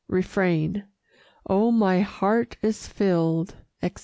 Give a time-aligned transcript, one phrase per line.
[0.09, 0.85] Refrain
[1.47, 3.99] Oh, my heart is filled, etc.